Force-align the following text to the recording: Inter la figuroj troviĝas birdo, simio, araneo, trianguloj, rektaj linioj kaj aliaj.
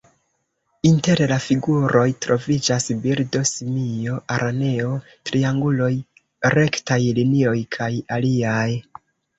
Inter 0.91 1.19
la 1.31 1.37
figuroj 1.47 2.05
troviĝas 2.27 2.89
birdo, 3.05 3.43
simio, 3.51 4.19
araneo, 4.39 4.97
trianguloj, 5.31 5.93
rektaj 6.59 7.03
linioj 7.21 7.59
kaj 7.79 7.95
aliaj. 8.21 8.69